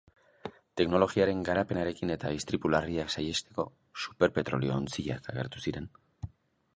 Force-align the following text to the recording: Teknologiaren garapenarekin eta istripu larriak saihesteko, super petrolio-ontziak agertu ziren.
Teknologiaren 0.79 1.43
garapenarekin 1.49 2.13
eta 2.15 2.31
istripu 2.37 2.71
larriak 2.75 3.13
saihesteko, 3.17 3.65
super 4.07 4.33
petrolio-ontziak 4.39 5.31
agertu 5.35 5.63
ziren. 5.69 5.89